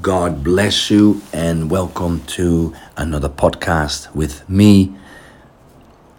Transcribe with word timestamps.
God 0.00 0.42
bless 0.42 0.90
you 0.90 1.20
and 1.34 1.70
welcome 1.70 2.22
to 2.28 2.74
another 2.96 3.28
podcast 3.28 4.12
with 4.14 4.48
me, 4.48 4.96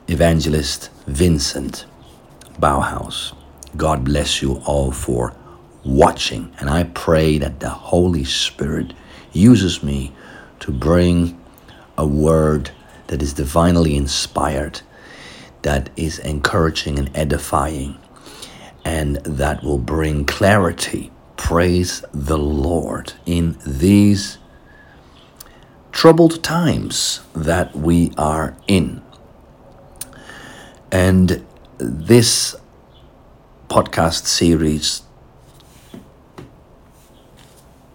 Evangelist 0.07 0.91
Vincent 1.07 1.87
Bauhaus. 2.59 3.35
God 3.75 4.03
bless 4.03 4.43
you 4.43 4.61
all 4.67 4.91
for 4.91 5.35
watching, 5.83 6.53
and 6.59 6.69
I 6.69 6.83
pray 6.83 7.39
that 7.39 7.61
the 7.61 7.69
Holy 7.69 8.23
Spirit 8.23 8.93
uses 9.31 9.81
me 9.81 10.13
to 10.59 10.71
bring 10.71 11.41
a 11.97 12.05
word 12.05 12.69
that 13.07 13.23
is 13.23 13.33
divinely 13.33 13.95
inspired, 13.95 14.81
that 15.63 15.89
is 15.97 16.19
encouraging 16.19 16.99
and 16.99 17.09
edifying, 17.17 17.97
and 18.85 19.15
that 19.23 19.63
will 19.63 19.79
bring 19.79 20.25
clarity 20.25 21.11
praise 21.37 22.03
the 22.13 22.37
Lord 22.37 23.13
in 23.25 23.57
these 23.65 24.37
troubled 25.91 26.43
times 26.43 27.21
that 27.33 27.75
we 27.75 28.11
are 28.17 28.55
in. 28.67 29.01
And 30.91 31.45
this 31.77 32.55
podcast 33.69 34.25
series, 34.25 35.01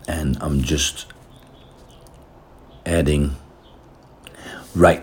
and 0.07 0.37
I'm 0.41 0.62
just 0.62 1.07
adding, 2.84 3.37
right, 4.74 5.02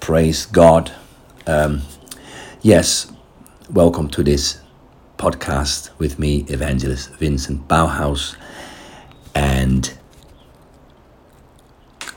praise 0.00 0.46
God. 0.46 0.92
Um, 1.46 1.82
yes, 2.62 3.10
welcome 3.70 4.08
to 4.10 4.22
this 4.22 4.60
podcast 5.18 5.90
with 5.98 6.16
me, 6.16 6.44
Evangelist 6.48 7.10
Vincent 7.16 7.66
Bauhaus. 7.66 8.36
And 9.34 9.92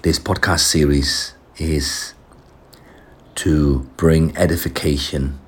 this 0.04 0.20
podcast 0.20 0.60
series 0.60 1.34
is 1.58 2.14
to 3.36 3.90
bring 3.98 4.38
edification 4.38 5.40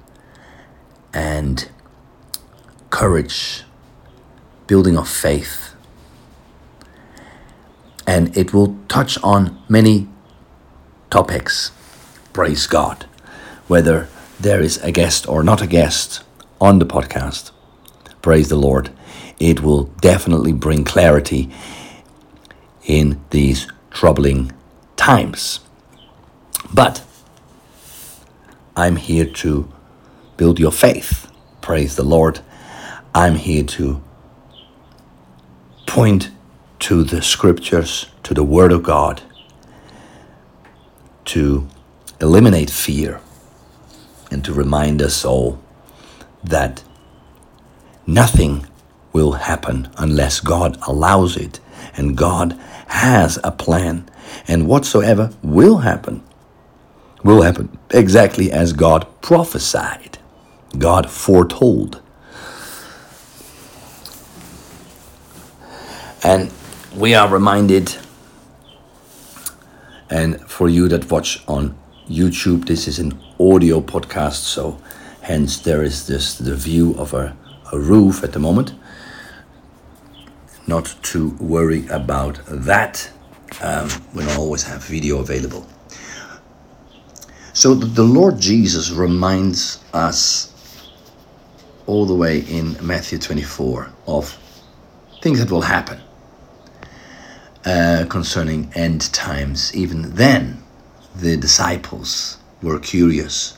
and 1.13 1.69
courage, 2.89 3.63
building 4.65 4.97
of 4.97 5.07
faith. 5.07 5.75
And 8.07 8.35
it 8.35 8.51
will 8.51 8.75
touch 8.87 9.21
on 9.23 9.61
many 9.69 10.09
topics, 11.11 11.71
praise 12.33 12.65
God, 12.65 13.05
whether 13.67 14.07
there 14.39 14.59
is 14.59 14.77
a 14.83 14.91
guest 14.91 15.29
or 15.29 15.43
not 15.43 15.61
a 15.61 15.67
guest 15.67 16.23
on 16.63 16.79
the 16.79 16.85
podcast. 16.85 17.51
Praise 18.21 18.47
the 18.47 18.55
Lord. 18.55 18.89
It 19.37 19.61
will 19.61 19.83
definitely 19.99 20.53
bring 20.53 20.85
clarity 20.85 21.49
in 22.85 23.19
these 23.31 23.67
troubling 23.91 24.53
times. 24.95 25.59
But 26.73 27.03
I'm 28.77 28.95
here 28.95 29.25
to 29.25 29.69
build 30.37 30.57
your 30.57 30.71
faith. 30.71 31.29
Praise 31.59 31.97
the 31.97 32.03
Lord. 32.03 32.39
I'm 33.13 33.35
here 33.35 33.63
to 33.63 34.01
point 35.85 36.31
to 36.79 37.03
the 37.03 37.21
scriptures, 37.21 38.07
to 38.23 38.33
the 38.33 38.43
Word 38.43 38.71
of 38.71 38.83
God, 38.83 39.21
to 41.25 41.67
eliminate 42.21 42.69
fear, 42.69 43.19
and 44.31 44.45
to 44.45 44.53
remind 44.53 45.01
us 45.01 45.25
all 45.25 45.62
that 46.43 46.83
nothing 48.05 48.65
will 49.11 49.33
happen 49.33 49.89
unless 49.97 50.39
God 50.39 50.77
allows 50.87 51.37
it. 51.37 51.59
And 51.95 52.17
God 52.17 52.59
has 52.87 53.39
a 53.43 53.51
plan. 53.51 54.09
And 54.47 54.67
whatsoever 54.67 55.31
will 55.43 55.79
happen, 55.79 56.23
will 57.23 57.43
happen 57.43 57.77
exactly 57.91 58.51
as 58.51 58.73
God 58.73 59.05
prophesied, 59.21 60.17
God 60.77 61.09
foretold. 61.09 62.01
And 66.23 66.51
we 66.95 67.13
are 67.13 67.27
reminded, 67.27 67.97
and 70.09 70.39
for 70.49 70.69
you 70.69 70.87
that 70.87 71.11
watch 71.11 71.43
on 71.47 71.77
YouTube, 72.09 72.65
this 72.65 72.87
is 72.87 72.97
an 72.97 73.19
audio 73.39 73.81
podcast, 73.81 74.43
so 74.43 74.81
Hence, 75.23 75.57
there 75.59 75.83
is 75.83 76.05
this 76.05 76.37
the 76.37 76.53
view 76.53 76.95
of 76.95 77.13
a, 77.13 77.33
a 77.71 77.79
roof 77.79 78.25
at 78.25 78.33
the 78.33 78.39
moment. 78.39 78.73
Not 80.67 80.93
to 81.03 81.29
worry 81.39 81.87
about 81.87 82.41
that. 82.47 83.09
Um, 83.61 83.89
we 84.13 84.25
don't 84.25 84.37
always 84.37 84.63
have 84.63 84.83
video 84.83 85.19
available. 85.19 85.65
So 87.53 87.73
the 87.73 88.03
Lord 88.03 88.37
Jesus 88.37 88.91
reminds 88.91 89.81
us 89.93 90.51
all 91.85 92.05
the 92.05 92.15
way 92.15 92.39
in 92.39 92.75
Matthew 92.85 93.17
24 93.17 93.93
of 94.07 94.37
things 95.21 95.39
that 95.39 95.49
will 95.49 95.61
happen 95.61 96.01
uh, 97.63 98.05
concerning 98.09 98.69
end 98.75 99.13
times. 99.13 99.73
Even 99.73 100.15
then, 100.15 100.61
the 101.15 101.37
disciples 101.37 102.39
were 102.61 102.77
curious 102.77 103.57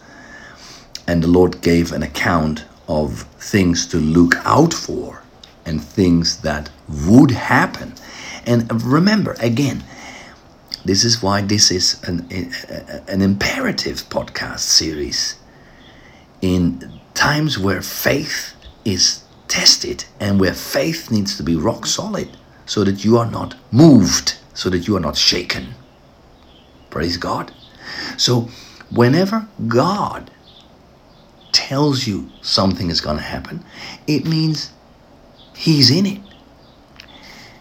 and 1.07 1.23
the 1.23 1.27
Lord 1.27 1.61
gave 1.61 1.91
an 1.91 2.03
account 2.03 2.65
of 2.87 3.21
things 3.39 3.85
to 3.87 3.97
look 3.97 4.35
out 4.45 4.73
for 4.73 5.23
and 5.65 5.83
things 5.83 6.41
that 6.41 6.69
would 6.87 7.31
happen. 7.31 7.93
And 8.45 8.83
remember, 8.83 9.35
again, 9.39 9.83
this 10.83 11.03
is 11.03 11.21
why 11.21 11.41
this 11.41 11.71
is 11.71 12.01
an, 12.03 12.27
an 13.07 13.21
imperative 13.21 14.07
podcast 14.09 14.59
series. 14.59 15.35
In 16.41 16.99
times 17.15 17.57
where 17.57 17.81
faith 17.81 18.53
is 18.83 19.23
tested 19.47 20.05
and 20.19 20.39
where 20.39 20.53
faith 20.53 21.09
needs 21.09 21.37
to 21.37 21.43
be 21.43 21.55
rock 21.55 21.85
solid 21.87 22.29
so 22.65 22.83
that 22.83 23.03
you 23.03 23.17
are 23.17 23.29
not 23.29 23.55
moved, 23.71 24.37
so 24.53 24.69
that 24.69 24.87
you 24.87 24.95
are 24.95 24.99
not 24.99 25.17
shaken. 25.17 25.73
Praise 26.89 27.17
God. 27.17 27.51
So, 28.17 28.49
whenever 28.91 29.47
God 29.67 30.31
tells 31.67 32.05
you 32.05 32.29
something 32.41 32.89
is 32.89 33.01
going 33.01 33.17
to 33.17 33.23
happen, 33.23 33.63
it 34.07 34.25
means 34.25 34.71
He's 35.55 35.89
in 35.89 36.05
it. 36.05 36.21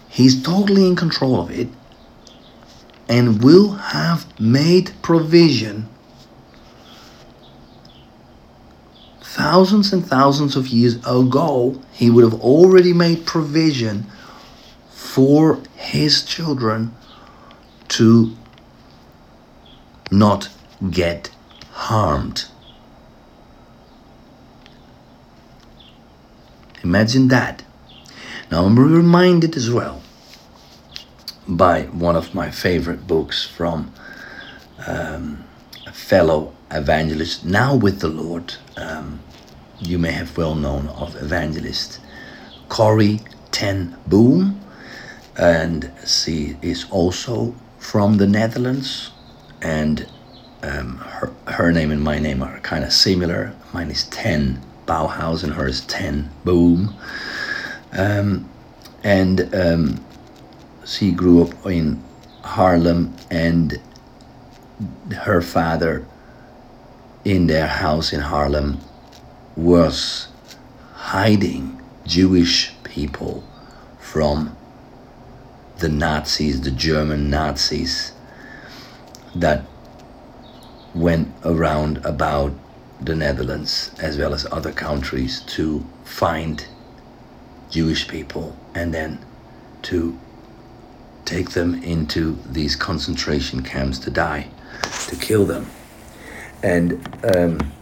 He's 0.08 0.42
totally 0.42 0.86
in 0.86 0.96
control 0.96 1.40
of 1.40 1.50
it 1.50 1.68
and 3.08 3.42
will 3.42 3.72
have 3.72 4.38
made 4.40 4.92
provision 5.02 5.88
thousands 9.22 9.92
and 9.92 10.04
thousands 10.06 10.56
of 10.56 10.68
years 10.68 10.96
ago. 10.96 11.80
He 11.92 12.10
would 12.10 12.24
have 12.24 12.40
already 12.40 12.92
made 12.92 13.26
provision 13.26 14.06
for 14.90 15.60
his 15.76 16.24
children 16.24 16.94
to 17.88 18.36
not 20.10 20.48
get 20.90 21.30
harmed. 21.72 22.46
Imagine 26.84 27.28
that. 27.28 27.64
Now 28.50 28.66
I'm 28.66 28.78
reminded 28.78 29.56
as 29.56 29.70
well 29.70 30.02
by 31.48 31.84
one 31.84 32.14
of 32.14 32.34
my 32.34 32.50
favorite 32.50 33.06
books 33.06 33.44
from 33.44 33.92
um, 34.86 35.44
a 35.86 35.92
fellow 35.92 36.54
evangelist, 36.70 37.44
now 37.44 37.74
with 37.74 38.00
the 38.00 38.08
Lord. 38.08 38.54
Um, 38.76 39.20
you 39.80 39.98
may 39.98 40.12
have 40.12 40.36
well 40.36 40.54
known 40.54 40.88
of 40.88 41.16
evangelist 41.16 42.00
Corrie 42.68 43.20
ten 43.50 43.96
Boom, 44.06 44.60
and 45.36 45.90
she 46.06 46.56
is 46.60 46.86
also 46.90 47.54
from 47.78 48.18
the 48.18 48.26
Netherlands, 48.26 49.10
and 49.60 50.06
um, 50.62 50.98
her, 50.98 51.32
her 51.46 51.72
name 51.72 51.90
and 51.90 52.02
my 52.02 52.18
name 52.18 52.42
are 52.42 52.58
kind 52.60 52.84
of 52.84 52.92
similar. 52.92 53.54
Mine 53.72 53.90
is 53.90 54.04
Ten 54.04 54.62
Bauhaus 54.86 55.42
and 55.42 55.54
hers 55.54 55.80
ten 55.82 56.30
Boom. 56.44 56.94
Um, 57.92 58.48
and 59.02 59.54
um, 59.54 60.04
she 60.84 61.12
grew 61.12 61.42
up 61.44 61.66
in 61.66 62.02
Haarlem, 62.42 63.12
and 63.30 63.80
her 65.16 65.40
father 65.40 66.06
in 67.24 67.46
their 67.46 67.66
house 67.66 68.12
in 68.12 68.20
Haarlem 68.20 68.80
was 69.56 70.28
hiding 70.94 71.80
Jewish 72.04 72.72
people 72.82 73.44
from 73.98 74.56
the 75.78 75.88
Nazis, 75.88 76.60
the 76.60 76.70
German 76.70 77.30
Nazis 77.30 78.12
that 79.34 79.64
went 80.94 81.28
around 81.44 81.98
about 82.04 82.52
the 83.04 83.14
Netherlands 83.14 83.90
as 83.98 84.16
well 84.16 84.32
as 84.32 84.46
other 84.50 84.72
countries 84.72 85.40
to 85.42 85.84
find 86.04 86.66
Jewish 87.70 88.08
people 88.08 88.56
and 88.74 88.94
then 88.94 89.24
to 89.82 90.18
take 91.24 91.50
them 91.50 91.82
into 91.82 92.38
these 92.46 92.76
concentration 92.76 93.62
camps 93.62 93.98
to 93.98 94.10
die, 94.10 94.48
to 95.08 95.16
kill 95.16 95.44
them. 95.44 95.66
And 96.62 96.92
um, 97.34 97.72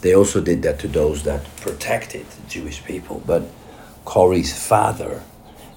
they 0.00 0.14
also 0.14 0.40
did 0.40 0.62
that 0.62 0.78
to 0.80 0.88
those 0.88 1.22
that 1.24 1.44
protected 1.56 2.26
Jewish 2.48 2.84
people. 2.84 3.22
But 3.26 3.42
Corrie's 4.04 4.52
father, 4.66 5.22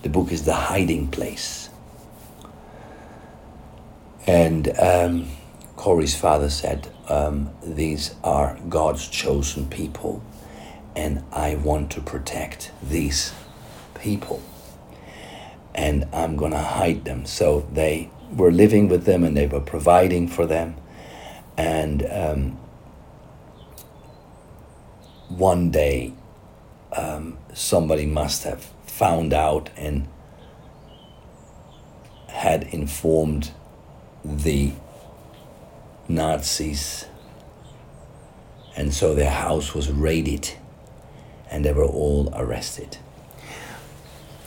the 0.04 0.10
book 0.10 0.32
is 0.32 0.44
The 0.46 0.54
Hiding 0.54 1.08
Place. 1.10 1.70
And 4.28 4.78
um, 4.80 5.28
Corrie's 5.82 6.14
father 6.16 6.52
said, 6.52 6.88
um, 7.10 7.50
These 7.64 8.14
are 8.24 8.56
God's 8.70 9.08
chosen 9.08 9.68
people, 9.68 10.24
and 10.96 11.24
I 11.32 11.56
want 11.56 11.90
to 11.94 12.02
protect 12.02 12.72
these 12.84 13.34
people. 14.00 14.44
And 15.74 16.06
I'm 16.14 16.36
going 16.36 16.52
to 16.52 16.60
hide 16.60 17.04
them. 17.06 17.26
So 17.26 17.62
they 17.74 18.12
were 18.32 18.52
living 18.52 18.90
with 18.90 19.06
them 19.06 19.24
and 19.24 19.36
they 19.36 19.48
were 19.48 19.60
providing 19.60 20.28
for 20.28 20.46
them. 20.46 20.76
And 21.58 22.06
um, 22.12 22.60
one 25.30 25.72
day, 25.72 26.14
um, 26.96 27.40
somebody 27.56 28.06
must 28.06 28.44
have 28.44 28.70
found 28.86 29.34
out 29.34 29.72
and 29.76 30.08
had 32.28 32.66
informed 32.66 33.50
the 34.24 34.74
Nazis. 36.16 37.06
And 38.76 38.94
so 38.94 39.14
their 39.14 39.30
house 39.30 39.74
was 39.74 39.92
raided 39.92 40.52
and 41.50 41.66
they 41.66 41.74
were 41.74 41.86
all 41.86 42.32
arrested. 42.34 42.98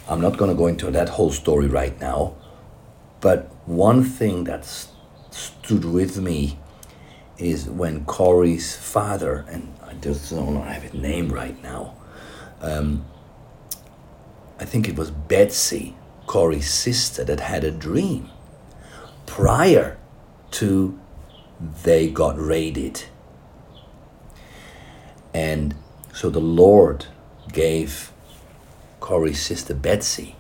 I'm 0.09 0.21
not 0.21 0.37
going 0.37 0.51
to 0.51 0.57
go 0.57 0.67
into 0.67 0.91
that 0.91 1.11
whole 1.11 1.31
story 1.31 1.67
right 1.67 1.99
now, 2.01 2.35
but 3.21 3.51
one 3.67 4.05
thing 4.05 4.45
that 4.45 4.65
stood 5.31 5.85
with 5.85 6.19
me 6.19 6.59
is 7.39 7.69
when 7.69 8.05
Corrie's 8.05 8.77
father, 8.77 9.45
and 9.49 9.75
I 9.83 9.95
just 9.95 10.31
don't 10.31 10.63
have 10.63 10.83
his 10.83 10.95
name 10.95 11.31
right 11.31 11.61
now, 11.63 11.95
um, 12.61 13.05
I 14.61 14.65
think 14.65 14.89
it 14.89 14.97
was 14.97 15.11
Betsie, 15.11 15.97
Corrie's 16.27 16.71
sister, 16.71 17.25
that 17.25 17.41
had 17.41 17.65
a 17.65 17.71
dream 17.71 18.31
prior 19.27 19.99
to 20.53 20.99
they 21.61 22.11
got 22.11 22.39
raided. 22.39 23.05
And 25.33 25.75
so 26.13 26.31
the 26.31 26.41
Lord 26.41 27.07
gave 27.53 28.13
Corrie's 29.01 29.41
sister 29.41 29.75
Betsie. 29.75 30.37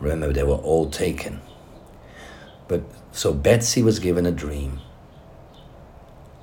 Remember, 0.00 0.32
they 0.32 0.42
were 0.42 0.54
all 0.54 0.90
taken. 0.90 1.40
But 2.68 2.82
so 3.12 3.32
Betsie 3.32 3.82
was 3.82 3.98
given 3.98 4.26
a 4.26 4.32
dream 4.32 4.80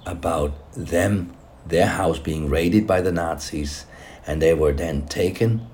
about 0.06 0.54
them, 0.74 1.36
their 1.66 1.88
house 1.88 2.20
being 2.20 2.50
raided 2.50 2.86
by 2.86 3.02
the 3.02 3.12
Nazis, 3.12 3.86
and 4.28 4.42
they 4.42 4.54
were 4.54 4.74
then 4.74 5.08
taken 5.08 5.68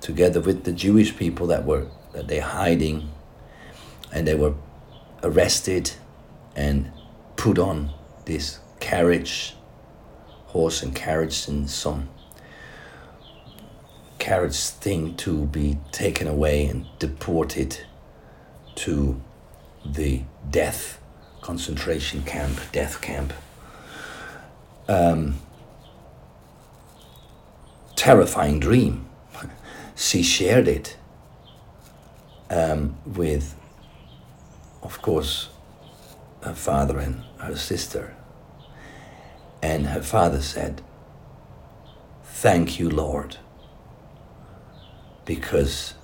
together 0.00 0.40
with 0.40 0.64
the 0.64 0.72
Jewish 0.72 1.16
people 1.16 1.46
that 1.46 1.64
were 1.64 1.86
that 2.12 2.28
they 2.28 2.38
hiding, 2.38 3.10
and 4.12 4.26
they 4.26 4.34
were 4.34 4.54
arrested 5.24 5.92
and 6.54 6.92
put 7.36 7.58
on 7.58 7.90
this 8.26 8.60
carriage, 8.78 9.56
horse 10.46 10.82
and 10.82 10.94
carriage, 10.94 11.48
and 11.48 11.68
some 11.68 12.08
carriage 14.18 14.68
thing 14.68 15.16
to 15.16 15.46
be 15.46 15.78
taken 15.90 16.28
away 16.28 16.66
and 16.66 16.86
deported 16.98 17.78
to 18.74 19.20
the 19.84 20.22
death 20.50 21.00
concentration 21.40 22.22
camp, 22.22 22.58
death 22.72 23.00
camp. 23.00 23.32
Um, 24.88 25.40
terrifying 27.96 28.60
dream. 28.60 29.06
she 29.96 30.22
shared 30.22 30.68
it 30.68 30.96
um, 32.50 32.96
with 33.04 33.54
of 34.84 35.00
course, 35.00 35.48
her 36.42 36.54
father 36.54 36.98
and 36.98 37.24
her 37.38 37.56
sister. 37.56 38.14
And 39.62 39.86
her 39.86 40.02
father 40.02 40.42
said, 40.42 40.82
Thank 42.22 42.78
you, 42.78 42.90
Lord, 42.90 43.38
because 45.24 45.94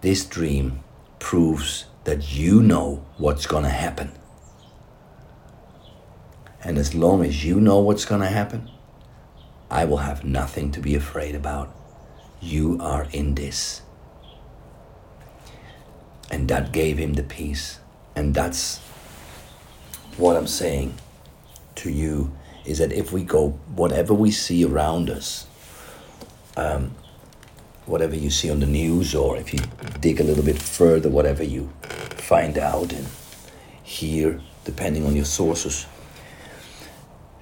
this 0.00 0.24
dream 0.24 0.80
proves 1.18 1.84
that 2.04 2.32
you 2.34 2.62
know 2.62 3.04
what's 3.18 3.46
going 3.46 3.64
to 3.64 3.70
happen. 3.70 4.12
And 6.64 6.78
as 6.78 6.94
long 6.94 7.22
as 7.22 7.44
you 7.44 7.60
know 7.60 7.80
what's 7.80 8.06
going 8.06 8.22
to 8.22 8.28
happen, 8.28 8.70
I 9.70 9.84
will 9.84 9.98
have 9.98 10.24
nothing 10.24 10.72
to 10.72 10.80
be 10.80 10.94
afraid 10.94 11.34
about. 11.34 11.74
You 12.40 12.78
are 12.80 13.06
in 13.12 13.34
this. 13.34 13.82
And 16.30 16.48
that 16.48 16.72
gave 16.72 16.98
him 16.98 17.14
the 17.14 17.22
peace. 17.22 17.80
And 18.14 18.34
that's 18.34 18.78
what 20.16 20.36
I'm 20.36 20.46
saying 20.46 20.94
to 21.76 21.90
you 21.90 22.32
is 22.64 22.78
that 22.78 22.92
if 22.92 23.12
we 23.12 23.22
go, 23.22 23.50
whatever 23.74 24.12
we 24.12 24.30
see 24.30 24.64
around 24.64 25.08
us, 25.08 25.46
um, 26.56 26.94
whatever 27.86 28.14
you 28.14 28.30
see 28.30 28.50
on 28.50 28.60
the 28.60 28.66
news, 28.66 29.14
or 29.14 29.36
if 29.36 29.54
you 29.54 29.60
dig 30.00 30.20
a 30.20 30.24
little 30.24 30.44
bit 30.44 30.60
further, 30.60 31.08
whatever 31.08 31.42
you 31.42 31.70
find 32.16 32.58
out 32.58 32.92
and 32.92 33.06
hear, 33.82 34.40
depending 34.64 35.06
on 35.06 35.16
your 35.16 35.24
sources 35.24 35.86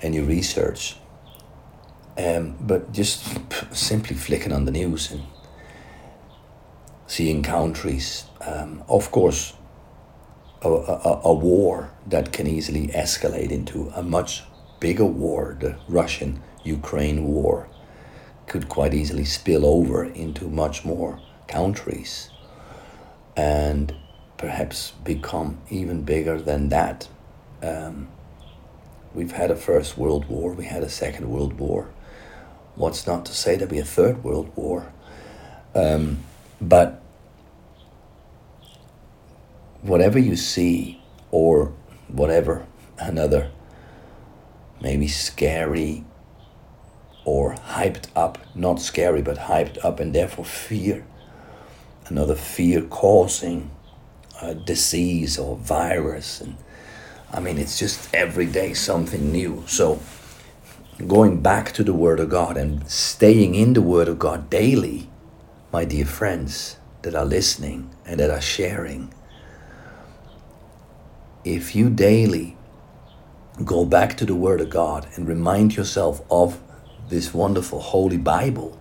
and 0.00 0.14
your 0.14 0.24
research. 0.24 0.96
Um, 2.16 2.56
but 2.60 2.92
just 2.92 3.24
simply 3.74 4.16
flicking 4.16 4.52
on 4.52 4.64
the 4.64 4.70
news 4.70 5.10
and 5.10 5.22
seeing 7.06 7.42
countries, 7.42 8.24
um, 8.40 8.82
of 8.88 9.10
course, 9.10 9.54
a, 10.62 10.68
a, 10.68 11.20
a, 11.24 11.34
war 11.34 11.90
that 12.06 12.32
can 12.32 12.46
easily 12.46 12.88
escalate 12.88 13.50
into 13.50 13.92
a 13.94 14.02
much 14.02 14.42
bigger 14.80 15.04
war, 15.04 15.56
the 15.60 15.76
Russian 15.88 16.42
Ukraine 16.64 17.24
war, 17.24 17.68
could 18.46 18.68
quite 18.68 18.94
easily 18.94 19.24
spill 19.24 19.64
over 19.64 20.04
into 20.04 20.48
much 20.48 20.84
more 20.84 21.20
countries 21.46 22.30
and 23.36 23.94
perhaps 24.36 24.92
become 25.04 25.58
even 25.70 26.02
bigger 26.02 26.40
than 26.40 26.68
that. 26.70 27.08
Um, 27.62 28.08
we've 29.14 29.32
had 29.32 29.50
a 29.50 29.56
First 29.56 29.96
World 29.96 30.26
War, 30.26 30.52
we 30.52 30.64
had 30.64 30.82
a 30.82 30.88
Second 30.88 31.28
World 31.28 31.54
War. 31.58 31.90
What's 32.74 33.06
not 33.06 33.24
to 33.26 33.32
say 33.32 33.56
there'll 33.56 33.70
be 33.70 33.78
a 33.78 33.84
Third 33.84 34.22
World 34.24 34.50
War? 34.56 34.92
Um, 35.74 36.18
but 36.60 37.02
whatever 39.82 40.18
you 40.18 40.36
see, 40.36 41.00
or 41.30 41.72
whatever 42.08 42.66
another 42.98 43.50
maybe 44.80 45.08
scary 45.08 46.04
or 47.24 47.54
hyped 47.54 48.06
up, 48.14 48.38
not 48.54 48.80
scary, 48.80 49.20
but 49.20 49.36
hyped 49.36 49.84
up, 49.84 49.98
and 49.98 50.14
therefore 50.14 50.44
fear, 50.44 51.04
another 52.06 52.36
fear 52.36 52.80
causing 52.82 53.70
a 54.40 54.54
disease 54.54 55.36
or 55.36 55.56
virus. 55.56 56.40
And 56.40 56.56
I 57.32 57.40
mean, 57.40 57.58
it's 57.58 57.78
just 57.78 58.14
every 58.14 58.46
day 58.46 58.74
something 58.74 59.32
new. 59.32 59.64
So, 59.66 59.98
going 61.06 61.42
back 61.42 61.72
to 61.72 61.82
the 61.82 61.92
Word 61.92 62.20
of 62.20 62.28
God 62.28 62.56
and 62.56 62.88
staying 62.88 63.56
in 63.56 63.72
the 63.72 63.82
Word 63.82 64.06
of 64.06 64.20
God 64.20 64.48
daily 64.48 65.10
my 65.72 65.84
dear 65.84 66.04
friends 66.04 66.76
that 67.02 67.14
are 67.14 67.24
listening 67.24 67.90
and 68.04 68.20
that 68.20 68.30
are 68.30 68.40
sharing, 68.40 69.12
if 71.44 71.74
you 71.74 71.90
daily 71.90 72.56
go 73.64 73.84
back 73.84 74.16
to 74.16 74.24
the 74.24 74.34
Word 74.34 74.60
of 74.60 74.70
God 74.70 75.06
and 75.14 75.26
remind 75.26 75.76
yourself 75.76 76.22
of 76.30 76.60
this 77.08 77.32
wonderful 77.32 77.80
Holy 77.80 78.16
Bible 78.16 78.80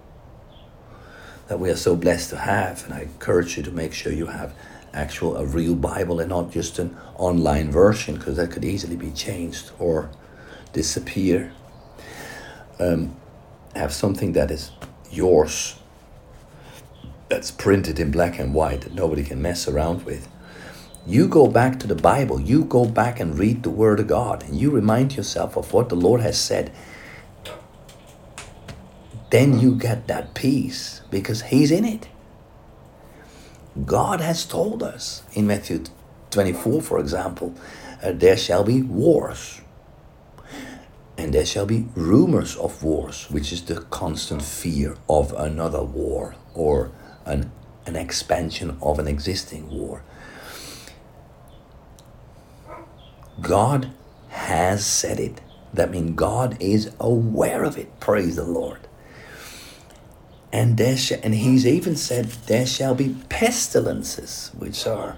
that 1.47 1.59
we 1.59 1.69
are 1.69 1.75
so 1.75 1.95
blessed 1.95 2.31
to 2.31 2.37
have, 2.37 2.83
and 2.85 2.93
I 2.93 3.01
encourage 3.01 3.57
you 3.57 3.63
to 3.63 3.71
make 3.71 3.93
sure 3.93 4.11
you 4.11 4.27
have 4.27 4.53
actual 4.93 5.37
a 5.37 5.45
real 5.45 5.75
Bible 5.75 6.19
and 6.19 6.29
not 6.29 6.51
just 6.51 6.79
an 6.79 6.95
online 7.15 7.69
version 7.69 8.15
because 8.15 8.37
that 8.37 8.51
could 8.51 8.65
easily 8.65 8.95
be 8.95 9.11
changed 9.11 9.71
or 9.77 10.09
disappear. 10.73 11.51
Um, 12.79 13.15
have 13.75 13.93
something 13.93 14.33
that 14.33 14.51
is 14.51 14.71
yours 15.11 15.77
that's 17.35 17.51
printed 17.51 17.99
in 17.99 18.11
black 18.11 18.39
and 18.39 18.53
white 18.53 18.79
that 18.79 18.93
nobody 18.93 19.21
can 19.21 19.41
mess 19.41 19.67
around 19.67 20.05
with. 20.05 20.29
You 21.05 21.27
go 21.27 21.47
back 21.47 21.77
to 21.81 21.85
the 21.85 21.93
Bible, 21.93 22.39
you 22.39 22.63
go 22.63 22.85
back 22.85 23.19
and 23.19 23.37
read 23.37 23.61
the 23.61 23.69
Word 23.69 23.99
of 23.99 24.07
God, 24.07 24.41
and 24.43 24.57
you 24.57 24.71
remind 24.71 25.17
yourself 25.17 25.57
of 25.57 25.73
what 25.73 25.89
the 25.89 25.97
Lord 25.97 26.21
has 26.21 26.39
said. 26.39 26.71
then 29.31 29.59
you 29.59 29.75
get 29.75 30.07
that 30.07 30.33
peace 30.33 31.01
because 31.11 31.41
He's 31.51 31.71
in 31.71 31.83
it. 31.83 32.07
God 33.85 34.21
has 34.21 34.45
told 34.45 34.81
us 34.81 35.23
in 35.33 35.45
Matthew 35.45 35.83
24, 36.31 36.81
for 36.81 36.99
example, 36.99 37.53
uh, 38.01 38.13
there 38.13 38.37
shall 38.37 38.63
be 38.63 38.81
wars. 38.81 39.59
And 41.17 41.33
there 41.33 41.45
shall 41.45 41.65
be 41.65 41.89
rumors 41.95 42.55
of 42.55 42.81
wars, 42.81 43.25
which 43.29 43.51
is 43.51 43.63
the 43.63 43.81
constant 43.81 44.41
fear 44.41 44.95
of 45.09 45.33
another 45.33 45.83
war 45.83 46.35
or 46.53 46.91
an, 47.25 47.51
an 47.85 47.95
expansion 47.95 48.77
of 48.81 48.99
an 48.99 49.07
existing 49.07 49.69
war. 49.69 50.03
God 53.41 53.91
has 54.29 54.85
said 54.85 55.19
it. 55.19 55.41
That 55.73 55.91
means 55.91 56.11
God 56.15 56.57
is 56.59 56.91
aware 56.99 57.63
of 57.63 57.77
it. 57.77 57.99
Praise 57.99 58.37
the 58.37 58.45
Lord. 58.45 58.79
And 60.53 60.77
there 60.77 60.95
sh- 60.95 61.19
and 61.21 61.35
he's 61.35 61.67
even 61.67 61.97
said 61.97 62.27
there 62.47 62.65
shall 62.65 62.95
be 62.95 63.15
pestilences, 63.27 64.51
which 64.57 64.87
are, 64.87 65.17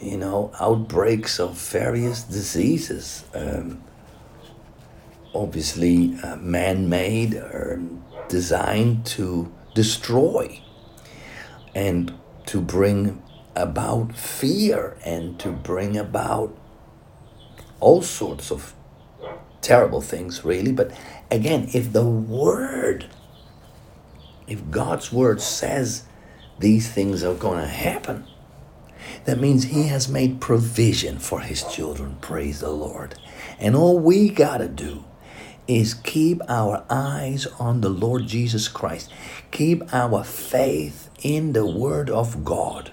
you 0.00 0.16
know, 0.16 0.52
outbreaks 0.58 1.38
of 1.38 1.58
various 1.58 2.22
diseases. 2.22 3.24
Um, 3.34 3.82
obviously, 5.34 6.16
uh, 6.22 6.36
man-made 6.36 7.34
or 7.34 7.82
designed 8.28 9.04
to 9.04 9.52
destroy 9.74 10.62
and 11.74 12.18
to 12.46 12.60
bring 12.60 13.22
about 13.54 14.16
fear 14.16 14.96
and 15.04 15.38
to 15.40 15.50
bring 15.50 15.96
about 15.96 16.56
all 17.80 18.02
sorts 18.02 18.50
of 18.50 18.74
terrible 19.60 20.00
things, 20.00 20.44
really. 20.44 20.72
But 20.72 20.92
again, 21.30 21.68
if 21.72 21.92
the 21.92 22.04
word, 22.04 23.06
if 24.46 24.70
God's 24.70 25.12
word 25.12 25.40
says 25.40 26.04
these 26.58 26.90
things 26.90 27.22
are 27.24 27.34
going 27.34 27.60
to 27.60 27.66
happen, 27.66 28.26
that 29.24 29.38
means 29.38 29.64
He 29.64 29.88
has 29.88 30.08
made 30.08 30.40
provision 30.40 31.18
for 31.18 31.40
His 31.40 31.62
children. 31.64 32.16
Praise 32.20 32.60
the 32.60 32.70
Lord. 32.70 33.16
And 33.58 33.74
all 33.76 33.98
we 33.98 34.28
got 34.28 34.58
to 34.58 34.68
do 34.68 35.04
is 35.68 35.94
keep 35.94 36.40
our 36.48 36.84
eyes 36.90 37.46
on 37.58 37.80
the 37.80 37.88
Lord 37.88 38.26
Jesus 38.26 38.68
Christ, 38.68 39.12
keep 39.50 39.82
our 39.94 40.24
faith 40.24 41.08
in 41.22 41.52
the 41.52 41.66
Word 41.66 42.10
of 42.10 42.44
God. 42.44 42.92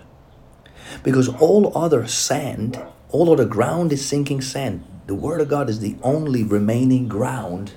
Because 1.04 1.30
all 1.30 1.78
other 1.78 2.08
sand 2.08 2.82
all 3.10 3.32
of 3.32 3.40
the 3.40 3.46
ground 3.46 3.92
is 3.92 4.06
sinking 4.06 4.42
sand. 4.42 4.86
The 5.08 5.16
Word 5.16 5.42
of 5.42 5.50
God 5.50 5.70
is 5.70 5.80
the 5.80 5.96
only 6.04 6.44
remaining 6.44 7.08
ground 7.08 7.74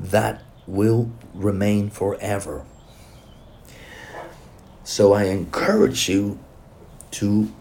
that 0.00 0.42
will 0.66 1.12
remain 1.32 1.90
forever. 1.90 2.64
So 4.82 5.12
I 5.12 5.24
encourage 5.24 6.08
you 6.08 6.40
to 7.12 7.52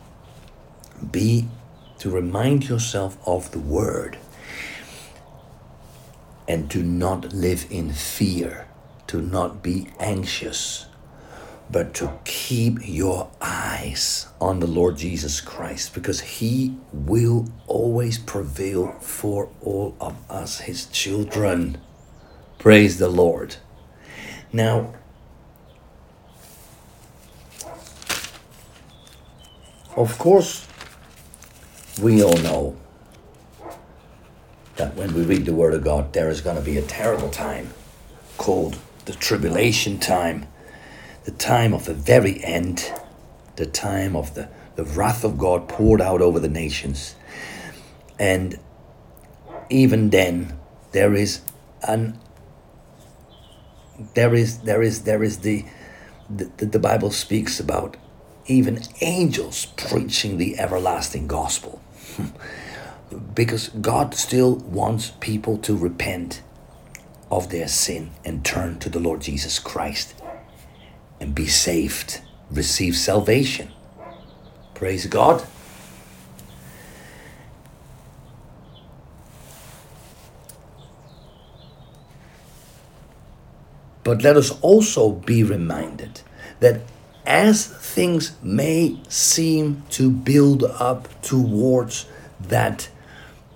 be, 1.11 1.47
to 1.99 2.09
remind 2.09 2.67
yourself 2.67 3.17
of 3.27 3.51
the 3.51 3.59
Word 3.59 4.17
and 6.47 6.69
to 6.71 6.81
not 6.81 7.31
live 7.31 7.67
in 7.69 7.91
fear, 7.91 8.67
to 9.07 9.21
not 9.21 9.61
be 9.61 9.89
anxious, 9.99 10.87
but 11.69 11.93
to 11.95 12.19
keep 12.25 12.77
your 12.81 13.29
eyes 13.41 14.27
on 14.39 14.59
the 14.59 14.67
Lord 14.67 14.97
Jesus 14.97 15.41
Christ 15.41 15.93
because 15.93 16.21
He 16.21 16.77
will 16.93 17.47
always 17.67 18.17
prevail 18.17 18.91
for 18.99 19.49
all 19.61 19.95
of 19.99 20.15
us, 20.29 20.61
His 20.61 20.85
children. 20.87 21.77
Praise 22.59 22.97
the 22.99 23.09
Lord. 23.09 23.57
Now, 24.53 24.93
of 29.95 30.17
course, 30.17 30.67
we 32.01 32.23
all 32.23 32.37
know 32.37 32.77
that 34.75 34.95
when 34.95 35.13
we 35.13 35.23
read 35.23 35.45
the 35.45 35.53
Word 35.53 35.73
of 35.73 35.83
God, 35.83 36.13
there 36.13 36.29
is 36.29 36.41
going 36.41 36.57
to 36.57 36.61
be 36.61 36.77
a 36.77 36.81
terrible 36.81 37.29
time 37.29 37.73
called 38.37 38.77
the 39.05 39.13
tribulation 39.13 39.99
time 39.99 40.47
the 41.25 41.31
time 41.31 41.73
of 41.73 41.85
the 41.85 41.93
very 41.93 42.43
end, 42.43 42.93
the 43.55 43.65
time 43.65 44.15
of 44.15 44.35
the, 44.35 44.47
the 44.75 44.85
wrath 44.85 45.23
of 45.23 45.37
God 45.37 45.67
poured 45.67 45.99
out 45.99 46.21
over 46.21 46.39
the 46.39 46.47
nations. 46.47 47.15
And 48.19 48.59
even 49.69 50.11
then, 50.11 50.57
there 50.91 51.13
is 51.13 51.41
an 51.87 52.19
there 54.13 54.35
is 54.35 54.59
there 54.59 54.81
is 54.81 55.03
there 55.03 55.23
is 55.23 55.39
the 55.39 55.65
the, 56.29 56.65
the 56.65 56.79
Bible 56.79 57.11
speaks 57.11 57.59
about 57.59 57.97
even 58.45 58.81
angels 59.01 59.65
preaching 59.77 60.37
the 60.37 60.59
everlasting 60.59 61.27
gospel. 61.27 61.81
because 63.33 63.69
God 63.69 64.13
still 64.13 64.55
wants 64.55 65.13
people 65.19 65.57
to 65.59 65.75
repent 65.75 66.41
of 67.31 67.49
their 67.49 67.67
sin 67.67 68.11
and 68.23 68.43
turn 68.43 68.79
to 68.79 68.89
the 68.89 68.99
Lord 68.99 69.21
Jesus 69.21 69.59
Christ 69.59 70.13
and 71.19 71.33
be 71.33 71.47
saved, 71.47 72.21
receive 72.51 72.95
salvation. 72.95 73.71
Praise 74.73 75.05
God. 75.05 75.45
But 84.03 84.21
let 84.21 84.37
us 84.37 84.51
also 84.61 85.11
be 85.11 85.43
reminded 85.43 86.21
that 86.59 86.81
as 87.25 87.65
things 87.65 88.35
may 88.43 88.99
seem 89.09 89.83
to 89.89 90.11
build 90.11 90.63
up 90.63 91.09
towards 91.23 92.05
that 92.39 92.87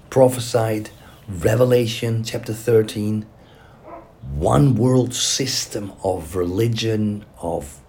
prophesied 0.10 0.90
Revelation 1.28 2.24
chapter 2.24 2.54
13 2.54 3.28
one 4.36 4.76
world 4.76 5.14
system 5.14 5.92
of 6.04 6.36
religion, 6.36 7.26
of 7.42 7.80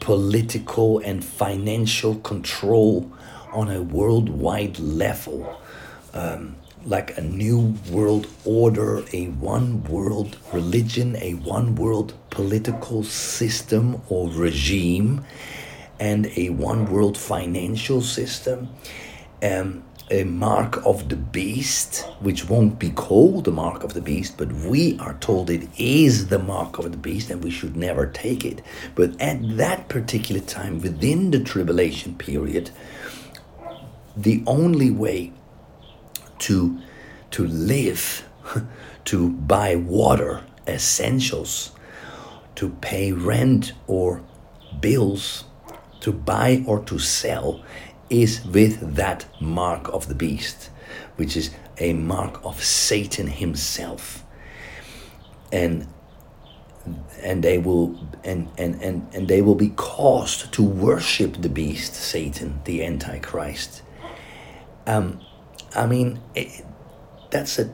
political 0.00 0.98
and 0.98 1.24
financial 1.24 2.16
control 2.16 3.10
on 3.52 3.70
a 3.70 3.82
worldwide 3.82 4.78
level, 4.78 5.60
um, 6.14 6.56
like 6.84 7.16
a 7.18 7.20
new 7.20 7.74
world 7.90 8.26
order, 8.44 9.04
a 9.12 9.26
one 9.26 9.84
world 9.84 10.36
religion, 10.52 11.16
a 11.16 11.34
one 11.34 11.74
world 11.74 12.14
political 12.30 13.04
system 13.04 14.00
or 14.08 14.30
regime, 14.30 15.24
and 15.98 16.26
a 16.36 16.48
one 16.50 16.90
world 16.90 17.18
financial 17.18 18.00
system. 18.00 18.68
Um, 19.42 19.84
a 20.10 20.24
mark 20.24 20.84
of 20.84 21.08
the 21.08 21.16
beast, 21.16 22.06
which 22.18 22.48
won't 22.48 22.78
be 22.78 22.90
called 22.90 23.44
the 23.44 23.52
mark 23.52 23.84
of 23.84 23.94
the 23.94 24.00
beast, 24.00 24.36
but 24.36 24.52
we 24.52 24.98
are 24.98 25.14
told 25.14 25.48
it 25.48 25.68
is 25.78 26.28
the 26.28 26.38
mark 26.38 26.78
of 26.78 26.90
the 26.90 26.98
beast 26.98 27.30
and 27.30 27.44
we 27.44 27.50
should 27.50 27.76
never 27.76 28.06
take 28.06 28.44
it. 28.44 28.60
But 28.96 29.20
at 29.20 29.56
that 29.56 29.88
particular 29.88 30.40
time, 30.40 30.80
within 30.80 31.30
the 31.30 31.40
tribulation 31.40 32.16
period, 32.16 32.70
the 34.16 34.42
only 34.46 34.90
way 34.90 35.32
to, 36.40 36.78
to 37.30 37.46
live, 37.46 38.28
to 39.04 39.30
buy 39.30 39.76
water, 39.76 40.42
essentials, 40.66 41.70
to 42.56 42.70
pay 42.80 43.12
rent 43.12 43.72
or 43.86 44.22
bills, 44.80 45.44
to 46.00 46.12
buy 46.12 46.64
or 46.66 46.80
to 46.84 46.98
sell 46.98 47.62
is 48.10 48.44
with 48.44 48.96
that 48.96 49.24
mark 49.40 49.88
of 49.88 50.08
the 50.08 50.14
beast, 50.14 50.70
which 51.16 51.36
is 51.36 51.50
a 51.78 51.92
mark 51.92 52.44
of 52.44 52.62
Satan 52.62 53.28
himself. 53.28 54.24
And 55.52 55.86
and 57.22 57.44
they 57.44 57.58
will 57.58 57.98
and, 58.24 58.48
and, 58.56 58.82
and, 58.82 59.14
and 59.14 59.28
they 59.28 59.42
will 59.42 59.54
be 59.54 59.68
caused 59.70 60.52
to 60.52 60.62
worship 60.62 61.42
the 61.42 61.48
beast, 61.48 61.94
Satan, 61.94 62.60
the 62.64 62.84
Antichrist. 62.84 63.82
Um, 64.86 65.20
I 65.76 65.86
mean, 65.86 66.20
it, 66.34 66.64
that's 67.30 67.58
a 67.58 67.72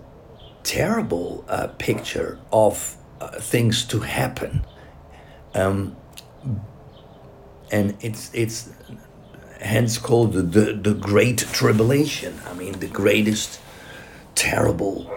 terrible 0.63 1.45
uh, 1.49 1.69
picture 1.79 2.39
of 2.53 2.97
uh, 3.21 3.41
things 3.41 3.85
to 3.87 4.01
happen. 4.01 4.67
Um, 5.55 5.97
and 7.71 7.97
it's 8.01 8.31
it's 8.35 8.71
hence 9.61 9.99
called 9.99 10.33
the, 10.33 10.43
the, 10.43 10.73
the 10.73 10.95
Great 10.95 11.39
Tribulation. 11.39 12.41
I 12.47 12.55
mean, 12.55 12.79
the 12.81 12.89
greatest 12.89 13.61
terrible. 14.35 15.11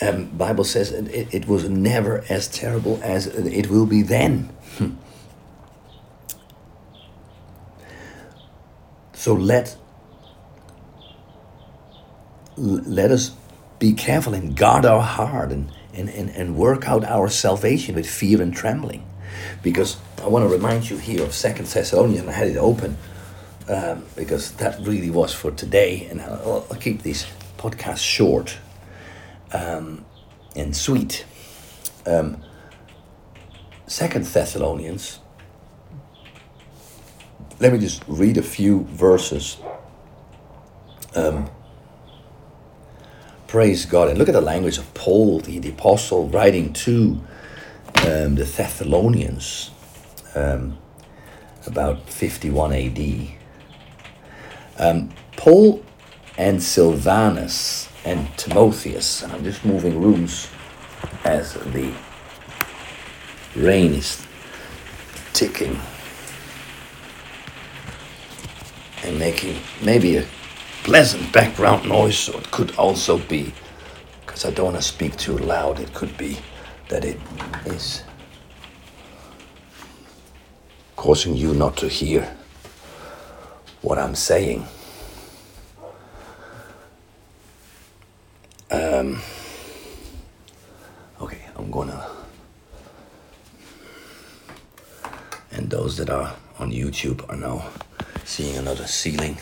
Um, 0.00 0.26
Bible 0.26 0.64
says 0.64 0.92
it, 0.92 1.34
it 1.34 1.46
was 1.46 1.68
never 1.68 2.24
as 2.28 2.48
terrible 2.48 3.00
as 3.02 3.26
it 3.26 3.68
will 3.70 3.86
be 3.86 4.02
then. 4.02 4.50
so 9.12 9.34
let 9.34 9.76
let 12.56 13.10
us 13.10 13.30
be 13.78 13.94
careful 13.94 14.34
and 14.34 14.54
guard 14.56 14.84
our 14.84 15.00
heart 15.00 15.50
and 15.52 15.72
and, 15.94 16.08
and, 16.08 16.30
and 16.30 16.56
work 16.56 16.88
out 16.88 17.04
our 17.04 17.28
salvation 17.28 17.94
with 17.94 18.08
fear 18.08 18.40
and 18.40 18.54
trembling. 18.54 19.06
Because 19.62 19.98
I 20.22 20.28
want 20.28 20.48
to 20.48 20.48
remind 20.48 20.88
you 20.88 20.96
here 20.96 21.22
of 21.22 21.34
Second 21.34 21.66
Thessalonians, 21.66 22.26
I 22.28 22.32
had 22.32 22.48
it 22.48 22.56
open 22.56 22.96
um, 23.68 24.04
because 24.16 24.52
that 24.52 24.78
really 24.80 25.10
was 25.10 25.32
for 25.34 25.50
today, 25.50 26.06
and 26.10 26.20
I'll, 26.20 26.66
I'll 26.70 26.78
keep 26.78 27.02
these 27.02 27.26
podcasts 27.58 28.04
short 28.04 28.58
um, 29.52 30.04
and 30.56 30.76
sweet. 30.76 31.24
Um, 32.06 32.42
Second 33.92 34.24
Thessalonians. 34.24 35.18
Let 37.60 37.74
me 37.74 37.78
just 37.78 38.02
read 38.08 38.38
a 38.38 38.42
few 38.42 38.84
verses. 38.84 39.58
Um, 41.14 41.50
praise 43.46 43.84
God. 43.84 44.08
And 44.08 44.18
look 44.18 44.28
at 44.28 44.32
the 44.32 44.40
language 44.40 44.78
of 44.78 44.92
Paul, 44.94 45.40
the, 45.40 45.58
the 45.58 45.68
apostle, 45.68 46.28
writing 46.28 46.72
to 46.72 47.20
um, 47.96 48.34
the 48.36 48.44
Thessalonians 48.44 49.70
um, 50.34 50.78
about 51.66 52.08
51 52.08 52.72
AD. 52.72 53.41
Um, 54.78 55.10
Paul 55.36 55.82
and 56.38 56.62
Silvanus 56.62 57.88
and 58.04 58.26
Timotheus, 58.36 59.22
and 59.22 59.32
I'm 59.32 59.44
just 59.44 59.64
moving 59.64 60.00
rooms 60.00 60.48
as 61.24 61.54
the 61.54 61.92
rain 63.54 63.94
is 63.94 64.26
ticking 65.32 65.78
and 69.04 69.18
making 69.18 69.56
maybe 69.82 70.16
a 70.16 70.26
pleasant 70.84 71.32
background 71.32 71.88
noise, 71.88 72.18
so 72.18 72.38
it 72.38 72.50
could 72.50 72.74
also 72.76 73.18
be, 73.18 73.52
because 74.24 74.44
I 74.44 74.50
don't 74.50 74.72
want 74.72 74.76
to 74.76 74.82
speak 74.82 75.16
too 75.16 75.36
loud, 75.38 75.80
it 75.80 75.92
could 75.92 76.16
be 76.16 76.38
that 76.88 77.04
it 77.04 77.20
is 77.66 78.02
causing 80.96 81.36
you 81.36 81.54
not 81.54 81.76
to 81.78 81.88
hear 81.88 82.36
what 83.82 83.98
I'm 83.98 84.14
saying. 84.14 84.64
Um, 88.70 89.20
okay, 91.20 91.42
I'm 91.56 91.70
gonna. 91.70 92.08
And 95.50 95.68
those 95.68 95.96
that 95.98 96.08
are 96.08 96.34
on 96.58 96.72
YouTube 96.72 97.28
are 97.28 97.36
now 97.36 97.68
seeing 98.24 98.56
another 98.56 98.86
ceiling. 98.86 99.36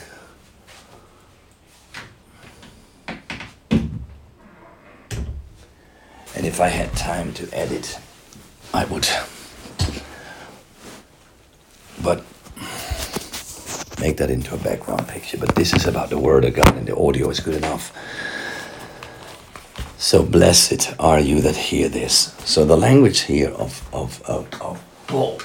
And 6.34 6.46
if 6.46 6.60
I 6.60 6.68
had 6.68 6.90
time 6.94 7.34
to 7.34 7.48
edit, 7.52 7.98
I 8.72 8.86
would. 8.86 9.06
But 12.02 12.24
make 14.00 14.16
that 14.16 14.30
into 14.30 14.54
a 14.54 14.58
background 14.58 15.06
picture. 15.08 15.38
But 15.38 15.54
this 15.54 15.72
is 15.74 15.86
about 15.86 16.10
the 16.10 16.18
Word 16.18 16.44
of 16.44 16.54
God, 16.54 16.74
and 16.76 16.86
the 16.86 16.96
audio 16.96 17.28
is 17.30 17.40
good 17.40 17.56
enough. 17.56 17.92
So 19.98 20.24
blessed 20.24 20.94
are 20.98 21.20
you 21.20 21.40
that 21.42 21.56
hear 21.56 21.88
this. 21.88 22.34
So 22.44 22.64
the 22.64 22.76
language 22.76 23.20
here 23.20 23.50
of, 23.50 23.86
of, 23.92 24.22
of, 24.22 24.48
of 24.62 24.82
Paul. 25.06 25.40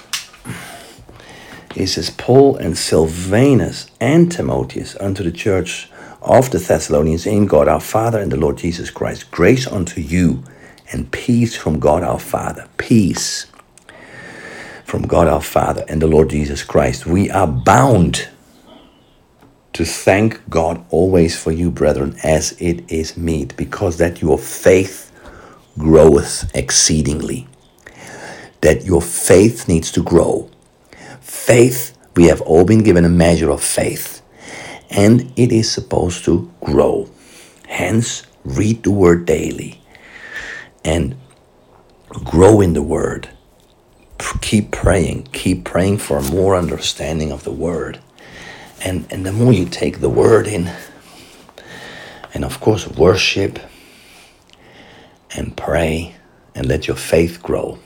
He 1.74 1.86
says, 1.86 2.10
Paul 2.10 2.56
and 2.56 2.78
Silvanus 2.78 3.92
and 4.00 4.32
Timotheus 4.32 4.96
unto 4.96 5.24
the 5.24 5.32
church 5.32 5.90
of 6.22 6.52
the 6.52 6.58
Thessalonians 6.58 7.26
in 7.26 7.48
God 7.48 7.68
our 7.68 7.82
Father 7.82 8.18
and 8.18 8.32
the 8.32 8.38
Lord 8.38 8.58
Jesus 8.58 8.90
Christ. 8.90 9.30
Grace 9.30 9.68
unto 9.68 10.00
you 10.00 10.44
and 10.94 11.12
peace 11.12 11.56
from 11.56 11.80
God 11.80 12.02
our 12.02 12.20
Father. 12.20 12.70
Peace 12.78 13.48
from 14.86 15.02
God 15.02 15.28
our 15.28 15.42
Father 15.42 15.84
and 15.90 16.02
the 16.02 16.08
Lord 16.08 16.30
Jesus 16.30 16.64
Christ. 16.64 17.06
We 17.06 17.30
are 17.30 17.48
bound 17.48 18.30
to 19.76 19.84
thank 19.84 20.50
God 20.50 20.86
always 20.90 21.38
for 21.38 21.52
you, 21.52 21.70
brethren, 21.70 22.16
as 22.24 22.54
it 22.62 22.90
is 22.90 23.18
meet, 23.18 23.58
because 23.58 23.98
that 23.98 24.22
your 24.22 24.38
faith 24.38 25.12
groweth 25.78 26.50
exceedingly. 26.56 27.46
That 28.62 28.86
your 28.86 29.02
faith 29.02 29.68
needs 29.68 29.92
to 29.92 30.02
grow. 30.02 30.50
Faith, 31.20 31.98
we 32.16 32.24
have 32.28 32.40
all 32.40 32.64
been 32.64 32.84
given 32.84 33.04
a 33.04 33.10
measure 33.10 33.52
of 33.52 33.62
faith, 33.62 34.22
and 34.90 35.34
it 35.36 35.52
is 35.52 35.70
supposed 35.70 36.24
to 36.24 36.50
grow. 36.62 37.10
Hence, 37.68 38.24
read 38.46 38.84
the 38.84 38.92
word 38.92 39.26
daily 39.26 39.82
and 40.86 41.18
grow 42.24 42.62
in 42.62 42.72
the 42.72 42.82
word. 42.82 43.28
Keep 44.40 44.72
praying, 44.72 45.28
keep 45.34 45.66
praying 45.66 45.98
for 45.98 46.22
more 46.22 46.56
understanding 46.56 47.30
of 47.30 47.44
the 47.44 47.52
word. 47.52 48.00
And, 48.86 49.08
and 49.10 49.26
the 49.26 49.32
more 49.32 49.52
you 49.52 49.66
take 49.66 50.00
the 50.00 50.10
word 50.10 50.46
in, 50.46 50.72
and 52.36 52.46
of 52.46 52.60
course, 52.60 52.88
worship 52.88 53.58
and 55.36 55.58
pray 55.58 56.16
and 56.54 56.68
let 56.68 56.88
your 56.88 56.96
faith 56.96 57.42
grow 57.42 57.80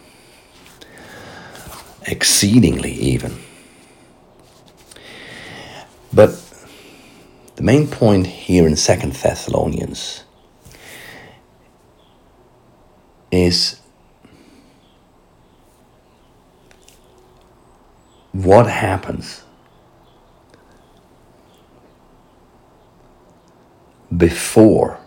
exceedingly, 2.05 2.91
even. 2.91 3.37
But 6.11 6.31
the 7.55 7.63
main 7.63 7.87
point 7.87 8.27
here 8.27 8.67
in 8.67 8.75
Second 8.75 9.13
Thessalonians 9.13 10.25
is 13.31 13.79
what 18.33 18.67
happens 18.67 19.43
before 24.15 24.99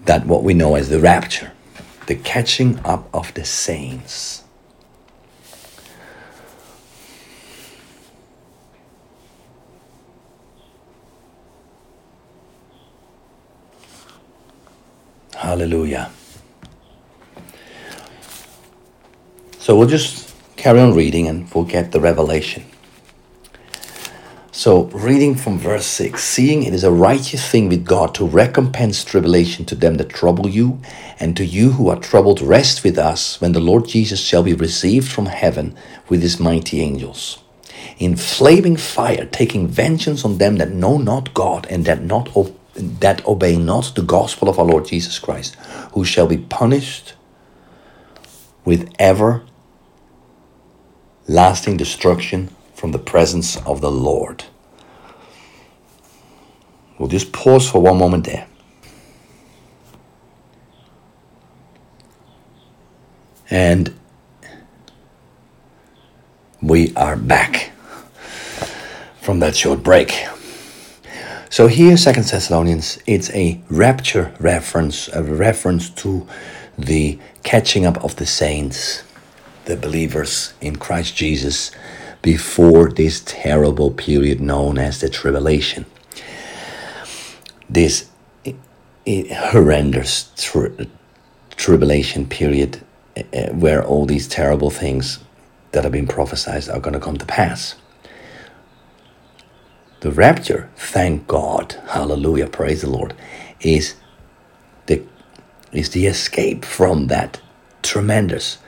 that 0.00 0.26
what 0.26 0.42
we 0.42 0.54
know 0.54 0.74
as 0.74 0.88
the 0.88 1.00
rapture 1.00 1.52
the 2.06 2.14
catching 2.14 2.78
up 2.84 3.08
of 3.14 3.32
the 3.34 3.44
saints 3.44 4.44
Hallelujah. 15.44 16.10
So 19.58 19.76
we'll 19.76 19.88
just 19.88 20.34
carry 20.56 20.80
on 20.80 20.94
reading 20.94 21.28
and 21.28 21.52
we'll 21.52 21.64
get 21.64 21.92
the 21.92 22.00
revelation. 22.00 22.64
So, 24.56 24.84
reading 24.84 25.34
from 25.34 25.58
verse 25.58 25.84
6 25.84 26.22
Seeing 26.22 26.62
it 26.62 26.72
is 26.72 26.84
a 26.84 26.92
righteous 26.92 27.44
thing 27.50 27.68
with 27.68 27.84
God 27.84 28.14
to 28.14 28.24
recompense 28.24 29.02
tribulation 29.02 29.64
to 29.64 29.74
them 29.74 29.96
that 29.96 30.10
trouble 30.10 30.48
you, 30.48 30.80
and 31.18 31.36
to 31.36 31.44
you 31.44 31.72
who 31.72 31.88
are 31.88 31.98
troubled, 31.98 32.40
rest 32.40 32.84
with 32.84 32.96
us 32.96 33.40
when 33.40 33.50
the 33.50 33.58
Lord 33.58 33.88
Jesus 33.88 34.20
shall 34.20 34.44
be 34.44 34.54
received 34.54 35.10
from 35.10 35.26
heaven 35.26 35.76
with 36.08 36.22
his 36.22 36.38
mighty 36.38 36.80
angels. 36.80 37.42
In 37.98 38.14
flaming 38.14 38.76
fire, 38.76 39.26
taking 39.26 39.66
vengeance 39.66 40.24
on 40.24 40.38
them 40.38 40.58
that 40.58 40.70
know 40.70 40.98
not 40.98 41.34
God 41.34 41.66
and 41.68 41.84
that 41.86 42.02
not 42.02 42.28
that 42.76 43.26
obey 43.26 43.56
not 43.56 43.96
the 43.96 44.02
gospel 44.02 44.48
of 44.48 44.60
our 44.60 44.64
Lord 44.64 44.86
Jesus 44.86 45.18
Christ, 45.18 45.56
who 45.94 46.04
shall 46.04 46.28
be 46.28 46.38
punished 46.38 47.14
with 48.64 48.88
ever 49.00 49.42
lasting 51.26 51.76
destruction 51.76 52.53
from 52.84 52.92
the 52.92 52.98
presence 52.98 53.56
of 53.64 53.80
the 53.80 53.90
Lord. 53.90 54.44
We'll 56.98 57.08
just 57.08 57.32
pause 57.32 57.66
for 57.66 57.80
one 57.80 57.96
moment 57.96 58.26
there. 58.26 58.46
And 63.48 63.98
we 66.60 66.94
are 66.94 67.16
back 67.16 67.72
from 69.22 69.40
that 69.40 69.56
short 69.56 69.82
break. 69.82 70.26
So 71.48 71.68
here, 71.68 71.96
Second 71.96 72.24
Thessalonians, 72.24 72.98
it's 73.06 73.30
a 73.30 73.62
rapture 73.70 74.34
reference, 74.38 75.08
a 75.08 75.22
reference 75.22 75.88
to 75.88 76.26
the 76.76 77.18
catching 77.44 77.86
up 77.86 78.04
of 78.04 78.16
the 78.16 78.26
saints, 78.26 79.04
the 79.64 79.74
believers 79.74 80.52
in 80.60 80.76
Christ 80.76 81.16
Jesus, 81.16 81.70
before 82.24 82.88
this 82.88 83.22
terrible 83.26 83.90
period 83.90 84.40
known 84.40 84.78
as 84.78 85.02
the 85.02 85.10
tribulation. 85.10 85.84
This 87.68 88.08
horrendous 89.06 90.30
tri- 90.36 90.88
tribulation 91.50 92.26
period 92.26 92.80
uh, 93.18 93.48
where 93.52 93.84
all 93.84 94.06
these 94.06 94.26
terrible 94.26 94.70
things 94.70 95.18
that 95.72 95.84
have 95.84 95.92
been 95.92 96.06
prophesied 96.06 96.66
are 96.70 96.80
going 96.80 96.94
to 96.94 97.00
come 97.00 97.18
to 97.18 97.26
pass. 97.26 97.74
The 100.00 100.10
rapture, 100.10 100.70
thank 100.76 101.26
God, 101.26 101.76
hallelujah, 101.88 102.48
praise 102.48 102.80
the 102.80 102.90
Lord, 102.90 103.14
is 103.60 103.96
the 104.86 105.02
is 105.72 105.90
the 105.90 106.06
escape 106.06 106.64
from 106.64 107.08
that 107.08 107.38
tremendous, 107.82 108.58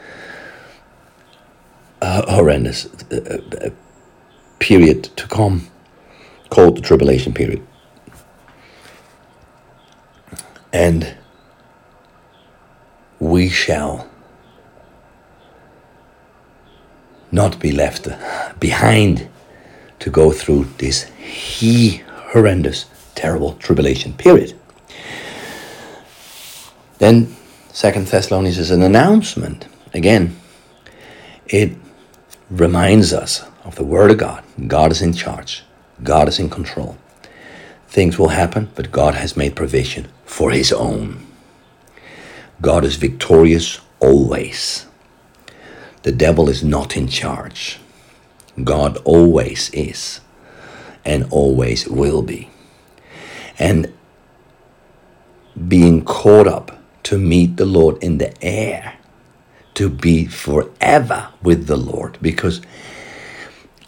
horrendous 2.03 2.87
uh, 3.11 3.43
uh, 3.61 3.71
period 4.59 5.05
to 5.17 5.27
come, 5.29 5.69
called 6.51 6.77
the 6.77 6.81
tribulation 6.81 7.33
period. 7.33 7.67
And 10.73 11.17
we 13.19 13.49
shall 13.49 14.09
not 17.33 17.59
be 17.59 17.73
left 17.73 18.09
behind 18.61 19.29
to 19.99 20.11
go 20.11 20.31
through 20.31 20.65
this 20.79 21.05
he 21.19 22.03
horrendous, 22.33 22.87
terrible 23.15 23.55
tribulation 23.55 24.13
period. 24.13 24.59
Then 26.99 27.35
Second 27.73 28.07
Thessalonians 28.07 28.59
is 28.59 28.71
an 28.71 28.83
announcement. 28.83 29.67
Again, 29.93 30.37
it 31.47 31.73
reminds 32.51 33.13
us 33.13 33.45
of 33.65 33.77
the 33.77 33.85
Word 33.85 34.11
of 34.11 34.19
God. 34.19 34.45
God 34.67 34.93
is 34.93 35.03
in 35.03 35.13
charge. 35.13 35.65
God 36.03 36.29
is 36.29 36.39
in 36.39 36.51
control. 36.51 36.97
Things 37.89 38.19
will 38.19 38.29
happen, 38.29 38.71
but 38.75 38.93
God 38.93 39.15
has 39.15 39.37
made 39.37 39.57
provision 39.57 40.09
for 40.25 40.51
His 40.51 40.73
own. 40.73 41.27
God 42.61 42.85
is 42.85 42.97
victorious 42.97 43.81
always. 44.01 44.87
The 46.03 46.13
devil 46.13 46.49
is 46.49 46.63
not 46.63 46.97
in 46.97 47.09
charge. 47.09 47.79
God 48.63 48.97
always 48.99 49.71
is 49.71 50.21
and 51.05 51.27
always 51.31 51.89
will 51.89 52.23
be. 52.23 52.51
And 53.59 53.93
being 55.69 56.05
caught 56.05 56.47
up 56.47 56.79
to 57.05 57.19
meet 57.19 57.57
the 57.57 57.65
Lord 57.65 58.03
in 58.03 58.19
the 58.19 58.33
air, 58.45 58.96
to 59.77 59.89
be 59.89 60.27
forever 60.27 61.29
with 61.43 61.67
the 61.67 61.77
Lord, 61.77 62.19
because 62.21 62.61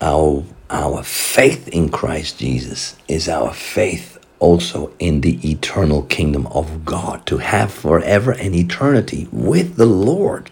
our, 0.01 0.45
our 0.71 1.03
faith 1.03 1.69
in 1.69 1.89
Christ 1.89 2.39
Jesus 2.39 2.97
is 3.09 3.29
our 3.29 3.53
faith 3.53 4.19
also 4.39 4.93
in 4.99 5.23
the 5.23 5.51
eternal 5.51 6.03
kingdom 6.03 6.47
of 6.49 6.85
God, 6.85 7.27
to 7.27 7.39
have 7.39 7.73
forever 7.73 8.33
an 8.33 8.55
eternity 8.55 9.29
with 9.33 9.77
the 9.77 9.87
Lord. 9.87 10.51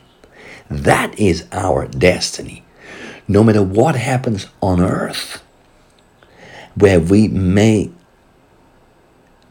That 0.69 1.19
is 1.19 1.47
our 1.53 1.87
destiny. 1.87 2.65
No 3.29 3.45
matter 3.45 3.63
what 3.63 3.95
happens 3.95 4.49
on 4.61 4.81
earth, 4.81 5.43
where 6.75 7.01
we 7.01 7.29
may 7.29 7.91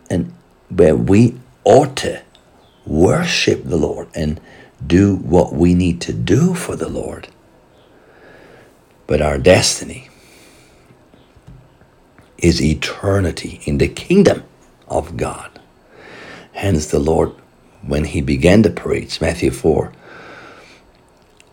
and 0.09 0.33
where 0.69 0.95
we 0.95 1.39
ought 1.63 1.95
to 1.97 2.21
worship 2.85 3.63
the 3.63 3.77
Lord 3.77 4.07
and 4.13 4.39
do 4.85 5.15
what 5.15 5.53
we 5.53 5.73
need 5.73 6.01
to 6.01 6.13
do 6.13 6.53
for 6.53 6.75
the 6.75 6.89
Lord. 6.89 7.27
But 9.07 9.21
our 9.21 9.37
destiny 9.37 10.09
is 12.37 12.61
eternity 12.61 13.61
in 13.65 13.77
the 13.77 13.87
kingdom 13.87 14.43
of 14.87 15.17
God. 15.17 15.59
Hence, 16.53 16.87
the 16.87 16.99
Lord, 16.99 17.31
when 17.81 18.05
He 18.05 18.21
began 18.21 18.63
to 18.63 18.69
preach, 18.69 19.21
Matthew 19.21 19.51
4 19.51 19.91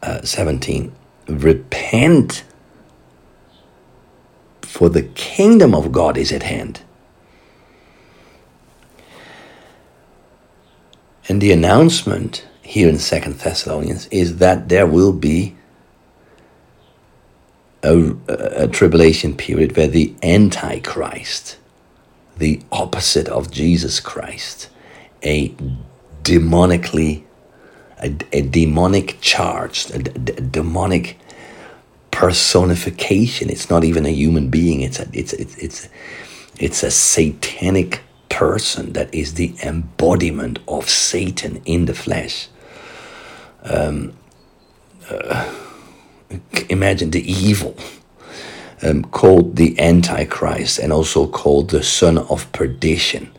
uh, 0.03 0.23
17, 0.23 0.93
repent, 1.29 2.45
for 4.63 4.89
the 4.89 5.03
kingdom 5.03 5.75
of 5.75 5.93
God 5.93 6.17
is 6.17 6.33
at 6.33 6.43
hand. 6.43 6.83
And 11.29 11.41
the 11.41 11.53
announcement 11.53 12.47
here 12.63 12.89
in 12.89 12.99
Second 12.99 13.39
Thessalonians 13.39 14.07
is 14.07 14.39
that 14.39 14.69
there 14.69 14.87
will 14.87 15.13
be 15.13 15.57
a, 17.83 18.15
a, 18.29 18.69
tribulation 18.69 19.37
period 19.37 19.77
where 19.77 19.89
the 19.89 20.15
Antichrist, 20.23 21.59
the 22.39 22.61
opposite 22.71 23.29
of 23.29 23.51
Jesus 23.51 23.99
Christ, 23.99 24.71
a 25.25 25.49
demonically, 26.23 27.25
a, 28.01 28.17
a 28.33 28.43
demonic 28.43 29.19
charged, 29.21 29.91
a, 29.91 29.97
a 29.97 30.41
demonic 30.41 31.19
personification. 32.13 33.51
It's 33.51 33.69
not 33.69 33.83
even 33.83 34.07
a 34.07 34.11
human 34.11 34.49
being. 34.49 34.83
It's 34.83 35.01
a, 35.01 35.09
it's, 35.13 35.33
it's, 35.33 35.57
it's, 35.57 35.89
it's 36.59 36.83
a 36.85 36.91
satanic 36.93 38.03
person 38.29 38.93
that 38.93 39.13
is 39.13 39.35
the 39.35 39.55
embodiment 39.65 40.61
of 40.69 40.89
Satan 40.89 41.61
in 41.65 41.87
the 41.87 41.95
flesh. 41.95 42.49
Um, 43.65 44.13
uh, 45.09 45.53
imagine 46.69 47.11
the 47.11 47.31
evil 47.31 47.77
um, 48.83 49.05
called 49.05 49.57
the 49.57 49.79
Antichrist 49.79 50.79
and 50.79 50.93
also 50.93 51.27
called 51.27 51.71
the 51.71 51.83
son 51.83 52.19
of 52.19 52.51
perdition. 52.53 53.31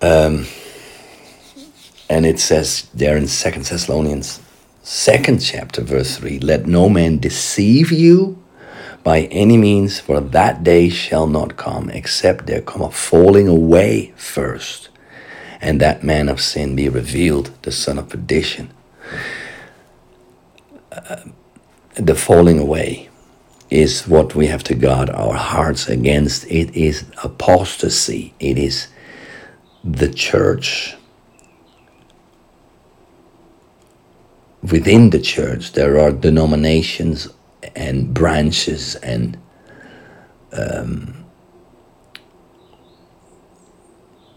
Um, 0.00 0.46
and 2.08 2.24
it 2.24 2.38
says 2.38 2.88
there 2.94 3.16
in 3.16 3.26
Second 3.26 3.64
Thessalonians, 3.64 4.40
second 4.82 5.40
chapter, 5.40 5.82
verse 5.82 6.16
3 6.16 6.38
Let 6.38 6.66
no 6.66 6.88
man 6.88 7.18
deceive 7.18 7.90
you 7.90 8.42
by 9.02 9.22
any 9.22 9.56
means, 9.56 10.00
for 10.00 10.20
that 10.20 10.64
day 10.64 10.88
shall 10.88 11.26
not 11.26 11.56
come, 11.56 11.90
except 11.90 12.46
there 12.46 12.60
come 12.60 12.82
a 12.82 12.90
falling 12.90 13.46
away 13.48 14.12
first, 14.16 14.88
and 15.60 15.80
that 15.80 16.02
man 16.02 16.28
of 16.28 16.40
sin 16.40 16.74
be 16.74 16.88
revealed, 16.88 17.50
the 17.62 17.72
son 17.72 17.98
of 17.98 18.08
perdition. 18.08 18.70
The 21.94 22.14
falling 22.14 22.58
away 22.58 23.08
is 23.70 24.06
what 24.06 24.34
we 24.34 24.46
have 24.46 24.62
to 24.64 24.74
guard 24.74 25.10
our 25.10 25.34
hearts 25.34 25.88
against. 25.88 26.44
It 26.46 26.74
is 26.76 27.04
apostasy, 27.24 28.34
it 28.38 28.58
is 28.58 28.88
the 29.82 30.12
church. 30.12 30.94
Within 34.62 35.10
the 35.10 35.20
church, 35.20 35.72
there 35.72 35.98
are 35.98 36.10
denominations 36.10 37.28
and 37.74 38.12
branches 38.12 38.96
and 38.96 39.38
um, 40.52 41.24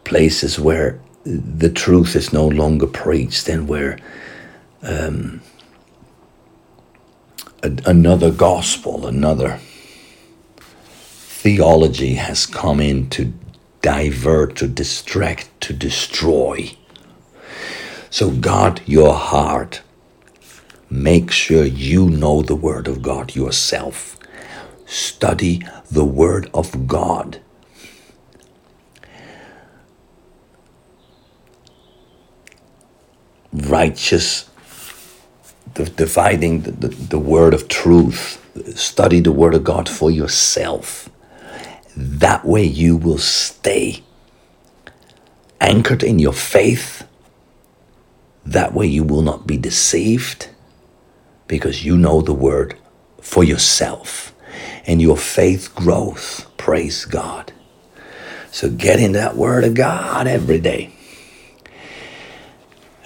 places 0.03 0.59
where 0.59 0.99
the 1.23 1.69
truth 1.69 2.15
is 2.15 2.33
no 2.33 2.47
longer 2.47 2.87
preached 2.87 3.47
and 3.47 3.67
where 3.67 3.99
um, 4.83 5.41
a, 7.63 7.71
another 7.85 8.31
gospel, 8.31 9.07
another 9.07 9.59
theology 11.25 12.15
has 12.15 12.45
come 12.45 12.79
in 12.79 13.09
to 13.11 13.33
divert, 13.81 14.55
to 14.57 14.67
distract, 14.67 15.49
to 15.61 15.73
destroy. 15.73 16.71
So, 18.09 18.31
guard 18.31 18.81
your 18.85 19.13
heart 19.13 19.81
Make 20.91 21.29
sure 21.31 21.65
you 21.65 22.09
know 22.09 22.41
the 22.41 22.55
Word 22.55 22.87
of 22.87 23.03
God 23.03 23.35
yourself. 23.35 24.17
Study 24.87 25.61
the 25.91 26.05
Word 26.05 26.49
of 26.51 26.87
God. 26.87 27.39
Righteous, 33.53 34.48
dividing 35.85 36.61
the, 36.61 36.71
the, 36.71 36.87
the 36.89 37.19
Word 37.19 37.53
of 37.53 37.67
truth. 37.67 38.37
Study 38.77 39.19
the 39.21 39.31
Word 39.31 39.55
of 39.55 39.63
God 39.63 39.89
for 39.89 40.11
yourself. 40.11 41.09
That 41.97 42.45
way 42.45 42.63
you 42.63 42.97
will 42.97 43.17
stay 43.19 44.03
anchored 45.61 46.03
in 46.03 46.19
your 46.19 46.33
faith. 46.33 47.07
That 48.45 48.73
way 48.73 48.87
you 48.87 49.03
will 49.03 49.21
not 49.23 49.47
be 49.47 49.57
deceived 49.57 50.49
because 51.47 51.85
you 51.85 51.97
know 51.97 52.21
the 52.21 52.33
word 52.33 52.77
for 53.21 53.43
yourself 53.43 54.33
and 54.87 55.01
your 55.01 55.17
faith 55.17 55.73
growth. 55.75 56.47
Praise 56.57 57.05
God. 57.05 57.53
So 58.51 58.69
get 58.69 58.99
in 58.99 59.13
that 59.13 59.35
word 59.35 59.63
of 59.65 59.75
God 59.75 60.27
every 60.27 60.59
day 60.59 60.93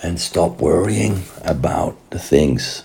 and 0.03 0.19
stop 0.19 0.61
worrying 0.61 1.23
about 1.43 1.97
the 2.11 2.19
things. 2.19 2.83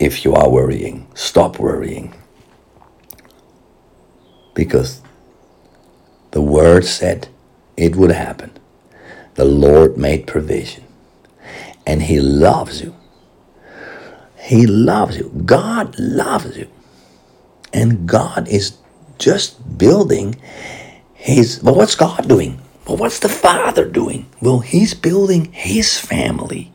If 0.00 0.24
you 0.24 0.34
are 0.34 0.50
worrying, 0.50 1.06
stop 1.14 1.58
worrying. 1.58 2.14
Because 4.54 5.00
the 6.32 6.42
word 6.42 6.84
said 6.84 7.28
it 7.76 7.96
would 7.96 8.10
happen. 8.10 8.52
The 9.36 9.44
Lord 9.46 9.96
made 9.96 10.26
provision. 10.26 10.84
And 11.86 12.02
He 12.02 12.20
loves 12.20 12.82
you. 12.82 12.94
He 14.38 14.66
loves 14.66 15.16
you. 15.16 15.30
God 15.46 15.98
loves 15.98 16.56
you. 16.56 16.68
And 17.72 18.08
God 18.08 18.48
is 18.48 18.76
just 19.18 19.78
building 19.78 20.36
his. 21.14 21.62
Well, 21.62 21.74
what's 21.74 21.94
God 21.94 22.28
doing? 22.28 22.60
Well, 22.86 22.96
what's 22.96 23.18
the 23.18 23.28
Father 23.28 23.84
doing? 23.84 24.26
Well, 24.40 24.60
he's 24.60 24.94
building 24.94 25.52
his 25.52 25.98
family, 25.98 26.72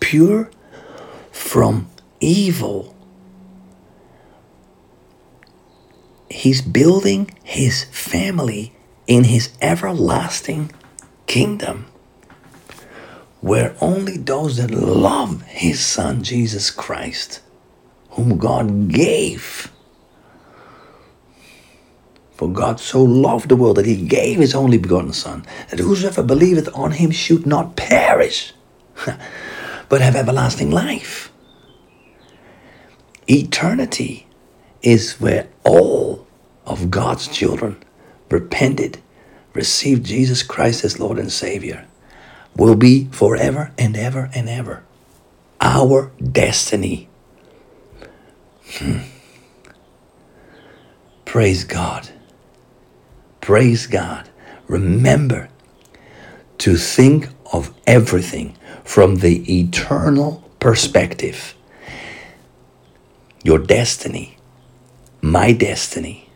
pure 0.00 0.50
from 1.32 1.88
evil. 2.20 2.94
He's 6.30 6.60
building 6.62 7.30
his 7.42 7.84
family 7.84 8.74
in 9.06 9.24
his 9.24 9.50
everlasting 9.60 10.72
kingdom 11.26 11.86
where 13.40 13.74
only 13.80 14.18
those 14.18 14.58
that 14.58 14.70
love 14.70 15.42
his 15.42 15.80
son 15.80 16.22
Jesus 16.22 16.70
Christ, 16.70 17.40
whom 18.10 18.36
God 18.36 18.88
gave. 18.88 19.72
For 22.40 22.48
God 22.48 22.80
so 22.80 23.02
loved 23.02 23.50
the 23.50 23.54
world 23.54 23.76
that 23.76 23.84
he 23.84 23.96
gave 23.96 24.38
his 24.38 24.54
only 24.54 24.78
begotten 24.78 25.12
Son, 25.12 25.44
that 25.68 25.78
whosoever 25.78 26.22
believeth 26.22 26.74
on 26.74 26.92
him 26.92 27.10
should 27.10 27.46
not 27.46 27.76
perish, 27.76 28.54
but 29.90 30.00
have 30.00 30.16
everlasting 30.16 30.70
life. 30.70 31.30
Eternity 33.28 34.26
is 34.80 35.20
where 35.20 35.48
all 35.64 36.26
of 36.64 36.90
God's 36.90 37.28
children 37.28 37.76
repented, 38.30 39.02
received 39.52 40.06
Jesus 40.06 40.42
Christ 40.42 40.82
as 40.82 40.98
Lord 40.98 41.18
and 41.18 41.30
Savior, 41.30 41.86
will 42.56 42.74
be 42.74 43.04
forever 43.12 43.70
and 43.76 43.94
ever 43.98 44.30
and 44.34 44.48
ever 44.48 44.82
our 45.60 46.10
destiny. 46.22 47.06
Hmm. 48.78 49.00
Praise 51.26 51.64
God. 51.64 52.08
Praise 53.40 53.86
God. 53.86 54.28
Remember 54.68 55.48
to 56.58 56.76
think 56.76 57.28
of 57.52 57.72
everything 57.86 58.56
from 58.84 59.16
the 59.16 59.60
eternal 59.60 60.48
perspective. 60.60 61.54
Your 63.42 63.58
destiny, 63.58 64.36
my 65.22 65.52
destiny, 65.52 66.28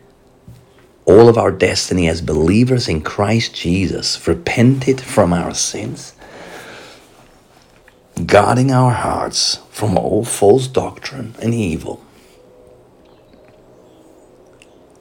all 1.05 1.29
of 1.29 1.37
our 1.37 1.51
destiny 1.51 2.07
as 2.07 2.21
believers 2.21 2.87
in 2.87 3.01
Christ 3.01 3.53
Jesus, 3.53 4.27
repented 4.27 4.99
from 4.99 5.31
our 5.31 5.53
sins, 5.53 6.13
guarding 8.25 8.71
our 8.71 8.91
hearts 8.91 9.59
from 9.69 9.97
all 9.97 10.25
false 10.25 10.67
doctrine 10.67 11.35
and 11.39 11.53
evil. 11.53 12.03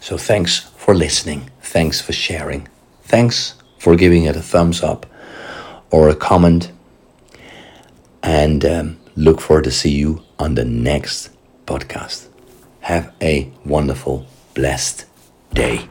So 0.00 0.16
thanks 0.16 0.60
for 0.76 0.94
listening. 0.94 1.50
Thanks 1.62 2.00
for 2.00 2.12
sharing. 2.12 2.68
Thanks 3.02 3.54
for 3.78 3.96
giving 3.96 4.24
it 4.24 4.36
a 4.36 4.42
thumbs 4.42 4.82
up 4.82 5.06
or 5.90 6.08
a 6.08 6.14
comment. 6.14 6.70
And 8.22 8.64
um, 8.64 8.98
look 9.14 9.40
forward 9.40 9.64
to 9.64 9.70
see 9.70 9.90
you 9.90 10.22
on 10.38 10.54
the 10.54 10.64
next 10.64 11.30
podcast. 11.66 12.28
Have 12.80 13.12
a 13.20 13.50
wonderful, 13.64 14.26
blessed 14.54 15.06
day. 15.52 15.88